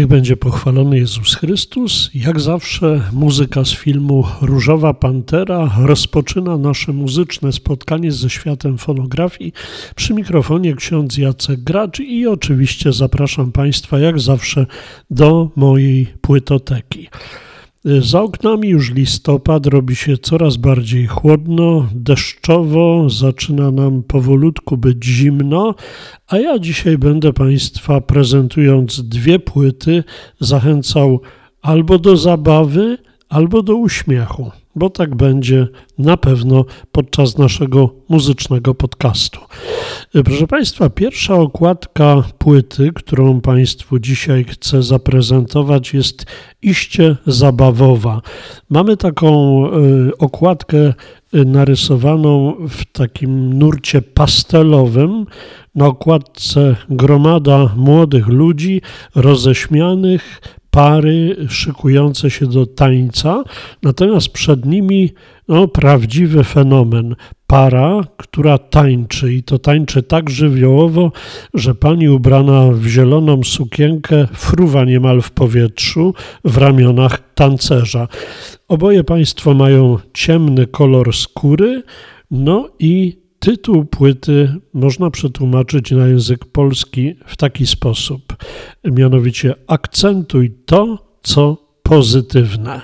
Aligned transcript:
Niech 0.00 0.08
będzie 0.08 0.36
pochwalony 0.36 0.98
Jezus 0.98 1.34
Chrystus. 1.34 2.10
Jak 2.14 2.40
zawsze 2.40 3.02
muzyka 3.12 3.64
z 3.64 3.70
filmu 3.70 4.24
Różowa 4.40 4.94
Pantera 4.94 5.70
rozpoczyna 5.78 6.56
nasze 6.56 6.92
muzyczne 6.92 7.52
spotkanie 7.52 8.12
ze 8.12 8.30
światem 8.30 8.78
fonografii. 8.78 9.52
Przy 9.96 10.14
mikrofonie 10.14 10.74
ksiądz 10.74 11.18
Jacek 11.18 11.60
Gracz 11.60 12.00
i 12.00 12.26
oczywiście 12.26 12.92
zapraszam 12.92 13.52
Państwa 13.52 13.98
jak 13.98 14.20
zawsze 14.20 14.66
do 15.10 15.50
mojej 15.56 16.06
płytoteki. 16.20 17.08
Za 17.84 18.22
oknami 18.22 18.68
już 18.68 18.90
listopad, 18.90 19.66
robi 19.66 19.96
się 19.96 20.18
coraz 20.18 20.56
bardziej 20.56 21.06
chłodno, 21.06 21.88
deszczowo, 21.94 23.10
zaczyna 23.10 23.70
nam 23.70 24.02
powolutku 24.02 24.76
być 24.76 25.04
zimno, 25.04 25.74
a 26.28 26.38
ja 26.38 26.58
dzisiaj 26.58 26.98
będę 26.98 27.32
Państwa 27.32 28.00
prezentując 28.00 29.08
dwie 29.08 29.38
płyty 29.38 30.04
zachęcał 30.40 31.20
albo 31.62 31.98
do 31.98 32.16
zabawy, 32.16 32.98
albo 33.28 33.62
do 33.62 33.76
uśmiechu, 33.76 34.50
bo 34.76 34.90
tak 34.90 35.14
będzie 35.14 35.68
na 35.98 36.16
pewno 36.16 36.64
podczas 36.92 37.38
naszego 37.38 37.94
muzycznego 38.08 38.74
podcastu. 38.74 39.40
Proszę 40.24 40.46
Państwa, 40.46 40.90
pierwsza 40.90 41.34
okładka 41.34 42.22
płyty, 42.38 42.92
którą 42.94 43.40
Państwu 43.40 43.98
dzisiaj 43.98 44.44
chcę 44.44 44.82
zaprezentować, 44.82 45.94
jest 45.94 46.26
iście 46.62 47.16
zabawowa. 47.26 48.22
Mamy 48.70 48.96
taką 48.96 49.64
y, 49.66 50.16
okładkę 50.18 50.76
y, 51.34 51.44
narysowaną 51.44 52.54
w 52.68 52.84
takim 52.84 53.58
nurcie 53.58 54.02
pastelowym. 54.02 55.26
Na 55.74 55.86
okładce 55.86 56.76
gromada 56.88 57.70
młodych 57.76 58.26
ludzi 58.26 58.82
roześmianych, 59.14 60.40
pary 60.70 61.36
szykujące 61.48 62.30
się 62.30 62.46
do 62.46 62.66
tańca, 62.66 63.44
natomiast 63.82 64.28
przed 64.28 64.66
nimi 64.66 65.10
no, 65.48 65.68
prawdziwy 65.68 66.44
fenomen. 66.44 67.16
Para, 67.46 68.00
która 68.16 68.58
tańczy 68.58 69.32
i 69.34 69.42
to 69.42 69.58
tańczy 69.58 70.02
tak 70.02 70.30
żywiołowo, 70.30 71.12
że 71.54 71.74
pani 71.74 72.08
ubrana 72.08 72.68
w 72.72 72.86
zieloną 72.86 73.42
sukienkę 73.42 74.26
fruwa 74.32 74.84
niemal 74.84 75.22
w 75.22 75.30
powietrzu 75.30 76.14
w 76.44 76.56
ramionach 76.56 77.34
tancerza. 77.34 78.08
Oboje 78.68 79.04
państwo 79.04 79.54
mają 79.54 79.98
ciemny 80.14 80.66
kolor 80.66 81.16
skóry, 81.16 81.82
no 82.30 82.68
i 82.78 83.19
Tytuł 83.40 83.84
płyty 83.84 84.54
można 84.72 85.10
przetłumaczyć 85.10 85.90
na 85.90 86.06
język 86.06 86.44
polski 86.44 87.14
w 87.26 87.36
taki 87.36 87.66
sposób, 87.66 88.36
mianowicie 88.84 89.54
akcentuj 89.66 90.50
to, 90.66 90.98
co 91.22 91.56
pozytywne. 91.82 92.80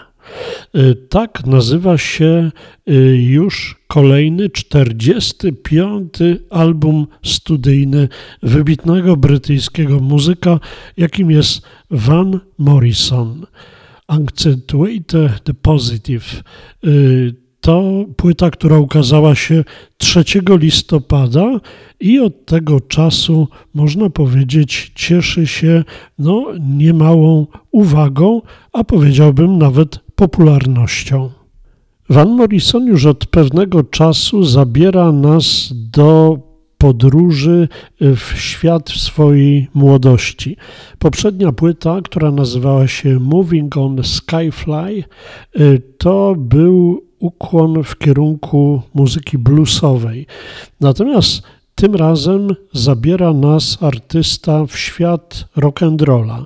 Y, 0.76 0.94
tak 1.08 1.46
nazywa 1.46 1.98
się 1.98 2.50
y, 2.88 2.92
już 3.16 3.76
kolejny 3.86 4.50
45. 4.50 6.14
album 6.50 7.06
studyjny 7.24 8.08
wybitnego 8.42 9.16
brytyjskiego 9.16 10.00
muzyka, 10.00 10.60
jakim 10.96 11.30
jest 11.30 11.62
Van 11.90 12.40
Morrison. 12.58 13.46
Accentuate 14.06 15.30
the 15.44 15.54
Positive 15.54 16.42
y, 16.84 17.45
to 17.66 18.04
płyta, 18.16 18.50
która 18.50 18.78
ukazała 18.78 19.34
się 19.34 19.64
3 19.98 20.24
listopada 20.48 21.60
i 22.00 22.20
od 22.20 22.46
tego 22.46 22.80
czasu, 22.80 23.48
można 23.74 24.10
powiedzieć, 24.10 24.92
cieszy 24.94 25.46
się 25.46 25.84
no, 26.18 26.46
niemałą 26.60 27.46
uwagą, 27.70 28.42
a 28.72 28.84
powiedziałbym 28.84 29.58
nawet 29.58 29.98
popularnością. 30.14 31.30
Van 32.08 32.28
Morrison 32.28 32.86
już 32.86 33.06
od 33.06 33.26
pewnego 33.26 33.82
czasu 33.82 34.44
zabiera 34.44 35.12
nas 35.12 35.72
do 35.74 36.38
podróży 36.78 37.68
w 38.00 38.32
świat 38.36 38.90
swojej 38.90 39.68
młodości. 39.74 40.56
Poprzednia 40.98 41.52
płyta, 41.52 42.00
która 42.04 42.30
nazywała 42.30 42.86
się 42.86 43.20
Moving 43.20 43.76
on 43.76 43.96
Skyfly, 44.04 45.04
to 45.98 46.34
był 46.38 47.05
ukłon 47.26 47.82
w 47.82 47.98
kierunku 47.98 48.82
muzyki 48.94 49.38
bluesowej. 49.38 50.26
Natomiast 50.80 51.42
tym 51.76 51.94
razem 51.94 52.48
zabiera 52.72 53.32
nas 53.32 53.78
artysta 53.80 54.66
w 54.66 54.76
świat 54.78 55.48
rock'n'rolla. 55.56 56.44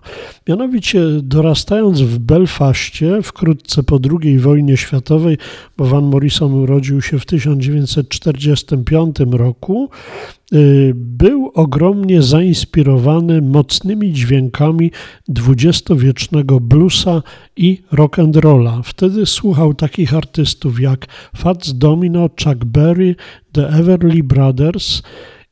Mianowicie 0.49 1.03
dorastając 1.23 2.01
w 2.01 2.19
Belfaście 2.19 3.23
wkrótce 3.23 3.83
po 3.83 3.99
II 4.23 4.39
wojnie 4.39 4.77
światowej, 4.77 5.39
bo 5.77 5.85
Van 5.85 6.05
Morrison 6.05 6.55
urodził 6.55 7.03
się 7.03 7.19
w 7.19 7.27
1945 7.27 9.17
roku, 9.31 9.91
y, 10.53 10.93
był 10.95 11.51
ogromnie 11.55 12.23
zainspirowany 12.23 13.43
mocnymi 13.43 14.13
dźwiękami 14.13 14.91
dwudziestowiecznego 15.29 16.61
bluesa 16.61 17.23
i 17.57 17.83
rock'n'rolla. 17.93 18.81
Wtedy 18.85 19.27
słuchał 19.27 19.75
takich 19.75 20.15
artystów 20.15 20.81
jak 20.81 21.07
Fats 21.37 21.79
Domino, 21.79 22.29
Chuck 22.45 22.65
Berry, 22.65 23.15
The 23.53 23.69
Everly 23.69 24.23
Brothers 24.23 25.03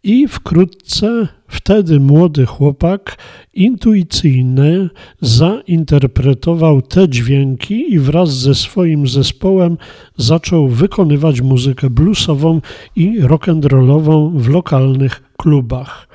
i 0.03 0.29
wkrótce 0.29 1.29
wtedy 1.49 2.01
młody 2.01 2.47
chłopak 2.47 3.19
intuicyjny 3.55 4.89
zainterpretował 5.21 6.83
te 6.83 7.09
dźwięki 7.09 7.95
i 7.95 7.99
wraz 7.99 8.39
ze 8.39 8.55
swoim 8.55 9.09
zespołem 9.09 9.77
zaczął 10.17 10.69
wykonywać 10.69 11.41
muzykę 11.41 11.91
bluesową 11.91 12.61
i 12.97 13.21
rock'n'rollową 13.23 14.39
w 14.39 14.49
lokalnych 14.49 15.23
klubach. 15.37 16.09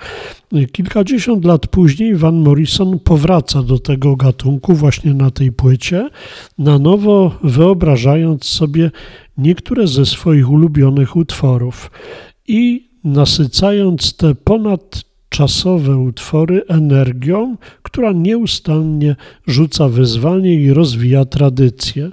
Kilkadziesiąt 0.72 1.46
lat 1.46 1.68
później 1.68 2.16
Van 2.16 2.36
Morrison 2.36 3.00
powraca 3.00 3.64
do 3.64 3.80
tego 3.80 4.16
gatunku 4.16 4.74
właśnie 4.74 5.14
na 5.14 5.32
tej 5.32 5.52
płycie, 5.52 6.10
na 6.58 6.80
nowo 6.80 7.32
wyobrażając 7.44 8.46
sobie 8.46 8.92
niektóre 9.38 9.88
ze 9.88 10.06
swoich 10.06 10.50
ulubionych 10.50 11.16
utworów 11.16 11.92
i 12.48 12.90
nasycając 13.04 14.18
te 14.18 14.36
ponadczasowe 14.36 15.98
utwory 15.98 16.62
energią, 16.68 17.58
która 17.84 18.12
nieustannie 18.12 19.16
rzuca 19.48 19.90
wyzwanie 19.90 20.54
i 20.54 20.74
rozwija 20.74 21.26
tradycję. 21.26 22.10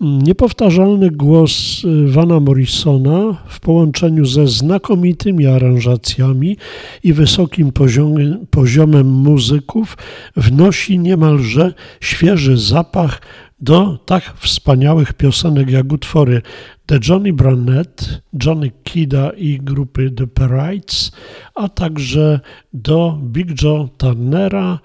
Niepowtarzalny 0.00 1.10
głos 1.10 1.82
Vana 2.06 2.40
Morrisona 2.40 3.36
w 3.48 3.60
połączeniu 3.60 4.26
ze 4.26 4.48
znakomitymi 4.48 5.46
aranżacjami 5.46 6.56
i 7.04 7.12
wysokim 7.12 7.72
poziomem, 7.72 8.46
poziomem 8.50 9.06
muzyków 9.06 9.96
wnosi 10.36 10.98
niemalże 10.98 11.74
świeży 12.00 12.56
zapach 12.56 13.20
do 13.60 13.98
tak 14.06 14.34
wspaniałych 14.36 15.12
piosenek 15.12 15.70
jak 15.70 15.92
utwory 15.92 16.42
The 16.86 16.98
Johnny 17.08 17.32
Brannett, 17.32 18.22
Johnny 18.44 18.70
Kida 18.84 19.30
i 19.30 19.58
grupy 19.58 20.10
The 20.10 20.26
Parites, 20.26 21.12
a 21.54 21.68
także 21.68 22.40
do 22.72 23.18
Big 23.22 23.62
Joe 23.62 23.88
Turnera. 23.98 24.78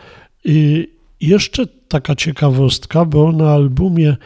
I 0.46 0.88
jeszcze 1.22 1.66
taka 1.88 2.16
ciekawostka, 2.16 3.06
bo 3.06 3.32
na 3.32 3.52
albumie 3.52 4.18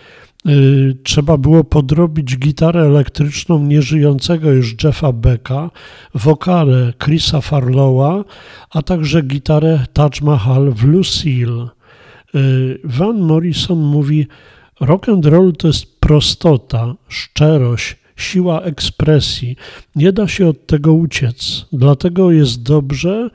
y, 0.48 0.98
trzeba 1.04 1.38
było 1.38 1.64
podrobić 1.64 2.38
gitarę 2.38 2.82
elektryczną 2.82 3.60
nieżyjącego 3.60 4.52
już 4.52 4.84
Jeffa 4.84 5.12
Becka, 5.12 5.72
wokale 6.14 6.94
Chrisa 7.04 7.42
Farlowa, 7.42 8.24
a 8.70 8.82
także 8.82 9.22
gitarę 9.22 9.86
Taj 9.94 10.10
Mahal 10.22 10.72
w 10.72 10.84
Lucille. 10.84 11.68
Y, 12.36 12.80
Van 12.84 13.20
Morrison 13.20 13.80
mówi, 13.80 14.28
rock 14.80 15.10
and 15.10 15.26
roll 15.26 15.54
to 15.54 15.68
jest 15.68 16.00
prostota, 16.00 16.96
szczerość, 17.08 17.96
siła 18.16 18.62
ekspresji. 18.62 19.56
Nie 19.96 20.12
da 20.12 20.28
się 20.28 20.48
od 20.48 20.68
tego 20.68 20.94
uciec. 20.94 21.66
Dlatego 21.74 22.32
jest 22.32 22.64
dobrze 22.64 23.30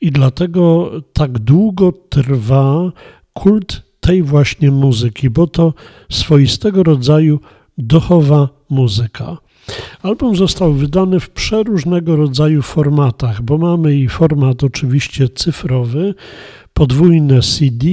i 0.00 0.10
dlatego 0.10 0.90
tak 1.12 1.38
długo 1.38 1.92
trwa 2.08 2.92
kult 3.32 3.82
tej 4.00 4.22
właśnie 4.22 4.70
muzyki, 4.70 5.30
bo 5.30 5.46
to 5.46 5.74
swoistego 6.10 6.82
rodzaju 6.82 7.40
duchowa 7.78 8.48
muzyka. 8.70 9.36
Album 10.02 10.36
został 10.36 10.72
wydany 10.72 11.20
w 11.20 11.30
przeróżnego 11.30 12.16
rodzaju 12.16 12.62
formatach, 12.62 13.42
bo 13.42 13.58
mamy 13.58 13.96
i 13.96 14.08
format 14.08 14.64
oczywiście 14.64 15.28
cyfrowy, 15.28 16.14
podwójne 16.78 17.42
CD, 17.42 17.86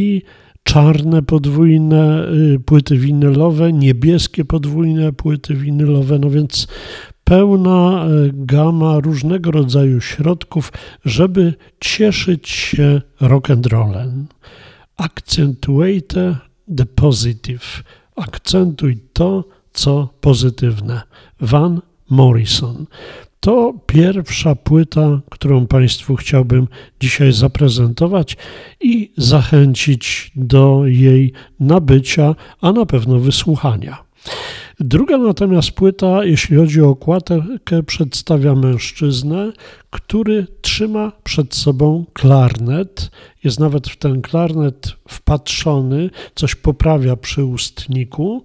czarne 0.64 1.24
podwójne 1.24 2.28
y, 2.56 2.60
płyty 2.60 2.98
winylowe, 2.98 3.74
niebieskie 3.74 4.46
podwójne 4.46 5.14
płyty 5.14 5.56
winylowe, 5.56 6.20
no 6.20 6.30
więc 6.30 6.68
pełna 7.24 8.06
y, 8.06 8.32
gama 8.34 9.00
różnego 9.00 9.52
rodzaju 9.52 10.02
środków, 10.02 10.72
żeby 11.06 11.54
cieszyć 11.80 12.50
się 12.50 13.02
rock'n'rollem. 13.22 14.24
Accentuate 14.98 16.38
the 16.78 16.86
positive. 16.86 17.84
Akcentuj 18.16 18.98
to, 19.14 19.48
co 19.74 20.10
pozytywne. 20.22 21.02
Van 21.42 21.82
Morrison. 22.10 22.86
To 23.40 23.74
pierwsza 23.86 24.56
płyta, 24.56 25.22
którą 25.30 25.68
Państwu 25.68 26.16
chciałbym 26.16 26.68
dzisiaj 27.00 27.32
zaprezentować 27.34 28.38
i 28.82 29.12
zachęcić 29.18 30.32
do 30.36 30.82
jej 30.86 31.34
nabycia, 31.60 32.36
a 32.62 32.72
na 32.72 32.86
pewno 32.86 33.20
wysłuchania. 33.20 34.06
Druga 34.80 35.18
natomiast 35.18 35.72
płyta, 35.72 36.26
jeśli 36.26 36.58
chodzi 36.58 36.82
o 36.82 36.90
okładkę, 36.90 37.84
przedstawia 37.86 38.56
mężczyznę, 38.56 39.52
który 39.90 40.48
trzyma 40.62 41.12
przed 41.24 41.56
sobą 41.56 42.06
klarnet. 42.14 43.12
Jest 43.44 43.60
nawet 43.60 43.88
w 43.88 43.98
ten 43.98 44.22
klarnet 44.22 44.96
wpatrzony, 45.08 46.10
coś 46.36 46.56
poprawia 46.56 47.16
przy 47.16 47.44
ustniku. 47.44 48.44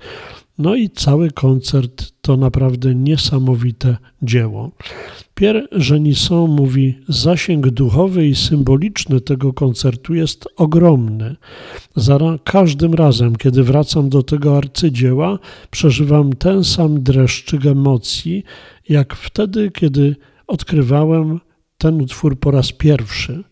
No 0.57 0.75
i 0.75 0.89
cały 0.89 1.31
koncert 1.31 2.11
to 2.21 2.37
naprawdę 2.37 2.95
niesamowite 2.95 3.97
dzieło. 4.21 4.71
Pierre 5.35 5.67
Genisson 5.89 6.51
mówi: 6.51 6.97
Zasięg 7.07 7.69
duchowy 7.69 8.27
i 8.27 8.35
symboliczny 8.35 9.21
tego 9.21 9.53
koncertu 9.53 10.13
jest 10.13 10.47
ogromny. 10.55 11.35
Za 11.95 12.19
każdym 12.43 12.93
razem, 12.93 13.35
kiedy 13.35 13.63
wracam 13.63 14.09
do 14.09 14.23
tego 14.23 14.57
arcydzieła, 14.57 15.39
przeżywam 15.71 16.33
ten 16.33 16.63
sam 16.63 17.03
dreszczyk 17.03 17.65
emocji, 17.65 18.43
jak 18.89 19.15
wtedy, 19.15 19.71
kiedy 19.71 20.15
odkrywałem 20.47 21.39
ten 21.79 22.01
utwór 22.01 22.39
po 22.39 22.51
raz 22.51 22.71
pierwszy. 22.71 23.43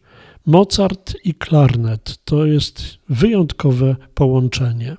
Mozart 0.45 1.15
i 1.23 1.33
klarnet 1.33 2.17
to 2.25 2.45
jest 2.45 2.97
wyjątkowe 3.09 3.95
połączenie. 4.13 4.97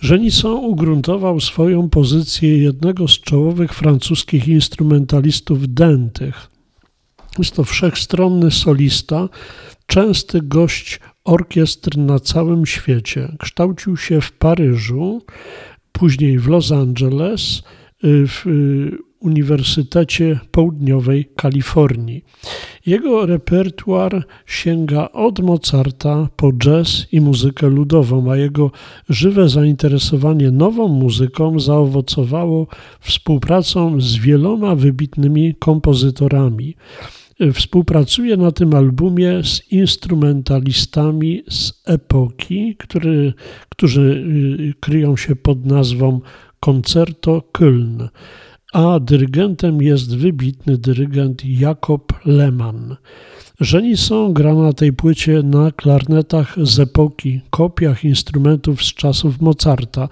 Żenisson 0.00 0.64
ugruntował 0.64 1.40
swoją 1.40 1.90
pozycję 1.90 2.58
jednego 2.58 3.08
z 3.08 3.20
czołowych 3.20 3.74
francuskich 3.74 4.48
instrumentalistów 4.48 5.74
dętych. 5.74 6.50
Jest 7.38 7.54
to 7.54 7.64
wszechstronny 7.64 8.50
solista, 8.50 9.28
częsty 9.86 10.40
gość 10.42 11.00
orkiestr 11.24 11.98
na 11.98 12.20
całym 12.20 12.66
świecie. 12.66 13.36
Kształcił 13.38 13.96
się 13.96 14.20
w 14.20 14.32
Paryżu, 14.32 15.22
później 15.92 16.38
w 16.38 16.48
Los 16.48 16.72
Angeles, 16.72 17.62
w 18.02 18.44
Uniwersytecie 19.22 20.40
Południowej 20.50 21.28
Kalifornii. 21.36 22.24
Jego 22.86 23.26
repertuar 23.26 24.24
sięga 24.46 25.08
od 25.12 25.40
Mozarta 25.40 26.28
po 26.36 26.52
jazz 26.52 27.06
i 27.12 27.20
muzykę 27.20 27.68
ludową, 27.68 28.30
a 28.32 28.36
jego 28.36 28.70
żywe 29.08 29.48
zainteresowanie 29.48 30.50
nową 30.50 30.88
muzyką 30.88 31.60
zaowocowało 31.60 32.66
współpracą 33.00 34.00
z 34.00 34.16
wieloma 34.16 34.74
wybitnymi 34.74 35.54
kompozytorami. 35.58 36.76
Współpracuje 37.52 38.36
na 38.36 38.52
tym 38.52 38.74
albumie 38.74 39.44
z 39.44 39.72
instrumentalistami 39.72 41.42
z 41.48 41.82
epoki, 41.84 42.76
który, 42.78 43.32
którzy 43.68 44.00
y, 44.00 44.74
kryją 44.80 45.16
się 45.16 45.36
pod 45.36 45.66
nazwą 45.66 46.20
Concerto 46.60 47.42
Köln 47.52 48.08
a 48.72 49.00
dyrygentem 49.00 49.82
jest 49.82 50.16
wybitny 50.16 50.78
dyrygent 50.78 51.44
Jakob 51.44 52.12
Lehmann. 52.24 52.96
Żenisson 53.60 54.32
gra 54.32 54.54
na 54.54 54.72
tej 54.72 54.92
płycie 54.92 55.42
na 55.42 55.70
klarnetach 55.70 56.56
z 56.62 56.80
epoki, 56.80 57.40
kopiach 57.50 58.04
instrumentów 58.04 58.82
z 58.82 58.94
czasów 58.94 59.40
Mozarta 59.40 60.08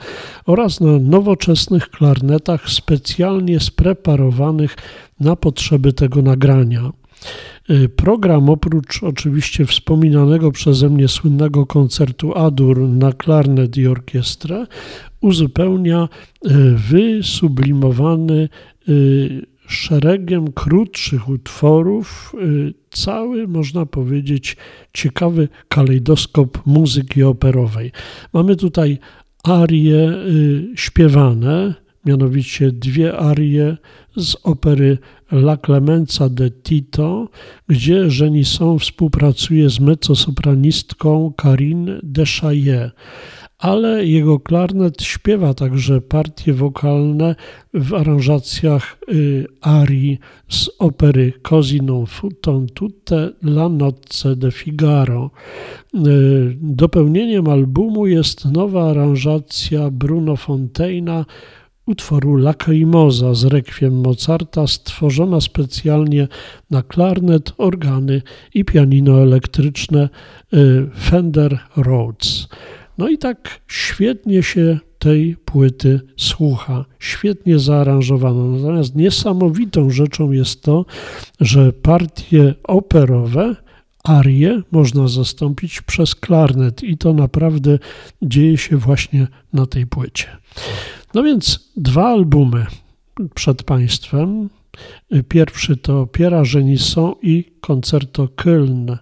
oraz 0.47 0.81
na 0.81 0.99
nowoczesnych 0.99 1.91
klarnetach 1.91 2.71
specjalnie 2.71 3.61
spreparowanych 3.61 4.77
na 5.21 5.37
potrzeby 5.37 5.93
tego 5.93 6.23
nagrania. 6.23 6.91
Y, 7.71 7.89
program 7.89 8.49
oprócz 8.49 9.03
oczywiście 9.03 9.67
wspominanego 9.67 10.53
przeze 10.53 10.89
mnie 10.89 11.09
słynnego 11.09 11.67
koncertu 11.67 12.39
Adur 12.39 12.81
na 12.81 13.13
klarnet 13.13 13.77
i 13.77 13.87
orkiestrę 13.87 14.67
uzupełnia 15.21 16.09
y, 16.47 16.51
wysublimowany 16.91 18.49
y, 18.89 19.47
szeregiem 19.69 20.53
krótszych 20.53 21.29
utworów 21.29 22.33
cały, 22.91 23.49
można 23.49 23.87
powiedzieć, 23.87 24.57
ciekawy 24.93 25.49
kalejdoskop 25.69 26.67
muzyki 26.67 27.23
operowej. 27.23 27.93
Mamy 28.33 28.57
tutaj 28.57 28.99
arie 29.45 30.13
śpiewane, 30.75 31.75
mianowicie 32.05 32.73
dwie 32.73 33.17
arie 33.17 33.77
z 34.21 34.37
opery 34.43 34.99
La 35.33 35.57
Clemenza 35.57 36.29
de 36.29 36.51
Tito, 36.51 37.29
gdzie 37.69 38.09
Genisson 38.19 38.79
współpracuje 38.79 39.71
z 39.71 39.81
mezzosopranistką 39.81 41.33
Karine 41.37 42.01
Deschaillet, 42.03 42.93
ale 43.61 44.07
jego 44.07 44.41
klarnet 44.41 45.03
śpiewa 45.03 45.55
także 45.55 46.01
partie 46.01 46.53
wokalne 46.53 47.35
w 47.75 47.95
aranżacjach 47.95 48.99
y, 49.09 49.47
arii 49.61 50.19
z 50.49 50.71
opery 50.79 51.33
Così 51.43 51.83
non 51.83 52.07
fu 52.07 52.29
tutte 52.75 53.33
la 53.43 53.69
nozze 53.69 54.37
de 54.37 54.51
Figaro. 54.51 55.31
Y, 55.95 56.57
dopełnieniem 56.61 57.49
albumu 57.49 58.07
jest 58.07 58.45
nowa 58.45 58.91
aranżacja 58.91 59.91
Bruno 59.91 60.37
Fonteina 60.37 61.25
utworu 61.91 62.37
Lacrimosa 62.37 63.35
z 63.35 63.45
rekwiem 63.45 63.95
Mozarta 63.95 64.67
stworzona 64.67 65.41
specjalnie 65.41 66.29
na 66.71 66.83
klarnet, 66.83 67.53
organy 67.59 68.23
i 68.55 68.65
pianino 68.65 69.23
elektryczne 69.23 70.09
y, 70.55 70.87
Fender 71.01 71.59
Rhodes. 71.77 72.49
No 72.99 73.09
i 73.09 73.19
tak 73.19 73.61
świetnie 73.69 74.43
się 74.43 74.79
tej 74.99 75.37
płyty 75.45 76.01
słucha, 76.17 76.85
świetnie 76.99 77.59
zaaranżowano. 77.59 78.45
Natomiast 78.47 78.97
niesamowitą 78.97 79.91
rzeczą 79.91 80.31
jest 80.31 80.63
to, 80.63 80.87
że 81.41 81.73
partie 81.73 82.55
operowe 82.65 83.57
arię 84.05 84.63
można 84.71 85.09
zastąpić 85.09 85.83
przez 85.83 86.15
klarnet 86.15 86.83
i 86.83 86.99
to 86.99 87.13
naprawdę 87.13 87.79
dzieje 88.23 88.59
się 88.59 88.77
właśnie 88.77 89.27
na 89.53 89.67
tej 89.67 89.87
płycie. 89.87 90.27
No 91.15 91.23
więc 91.23 91.71
dwa 91.77 92.09
albumy 92.09 92.67
przed 93.35 93.63
Państwem. 93.63 94.49
Pierwszy 95.29 95.77
to 95.77 96.07
Pierre 96.07 96.43
Genisson 96.53 97.15
i 97.23 97.45
Concerto 97.61 98.29
Köln. 98.37 98.97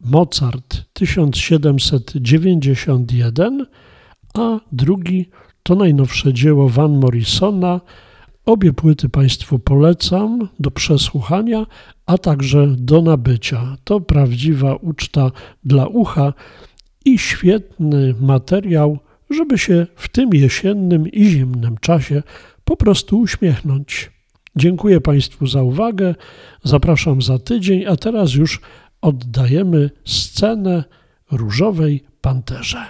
Mozart 0.00 0.84
1791, 0.92 3.66
a 4.34 4.60
drugi 4.72 5.28
to 5.62 5.74
najnowsze 5.74 6.32
dzieło 6.32 6.68
Van 6.68 6.98
Morrisona. 6.98 7.80
Obie 8.46 8.72
płyty 8.72 9.08
Państwu 9.08 9.58
polecam 9.58 10.48
do 10.58 10.70
przesłuchania, 10.70 11.66
a 12.06 12.18
także 12.18 12.66
do 12.78 13.02
nabycia. 13.02 13.76
To 13.84 14.00
prawdziwa 14.00 14.74
uczta 14.74 15.30
dla 15.64 15.86
ucha 15.86 16.32
i 17.04 17.18
świetny 17.18 18.14
materiał, 18.20 18.98
żeby 19.30 19.58
się 19.58 19.86
w 19.96 20.08
tym 20.08 20.34
jesiennym 20.34 21.08
i 21.08 21.24
zimnym 21.24 21.76
czasie 21.80 22.22
po 22.64 22.76
prostu 22.76 23.20
uśmiechnąć. 23.20 24.10
Dziękuję 24.56 25.00
Państwu 25.00 25.46
za 25.46 25.62
uwagę. 25.62 26.14
Zapraszam 26.64 27.22
za 27.22 27.38
tydzień, 27.38 27.86
a 27.86 27.96
teraz 27.96 28.34
już 28.34 28.60
oddajemy 29.00 29.90
scenę 30.04 30.84
różowej 31.30 32.04
panterze. 32.20 32.84